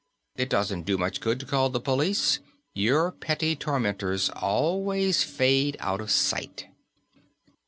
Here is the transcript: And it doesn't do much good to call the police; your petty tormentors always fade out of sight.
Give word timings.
And 0.35 0.41
it 0.41 0.49
doesn't 0.49 0.87
do 0.87 0.97
much 0.97 1.19
good 1.21 1.39
to 1.41 1.45
call 1.45 1.69
the 1.69 1.79
police; 1.79 2.39
your 2.73 3.11
petty 3.11 3.55
tormentors 3.55 4.31
always 4.31 5.21
fade 5.21 5.77
out 5.79 6.01
of 6.01 6.09
sight. 6.09 6.69